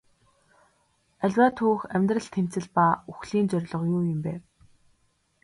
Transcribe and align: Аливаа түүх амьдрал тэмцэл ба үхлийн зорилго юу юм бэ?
Аливаа 1.23 1.51
түүх 1.57 1.81
амьдрал 1.95 2.27
тэмцэл 2.33 2.67
ба 2.75 2.85
үхлийн 3.11 3.47
зорилго 3.49 3.85
юу 3.97 4.01
юм 4.13 4.19
бэ? 4.25 4.33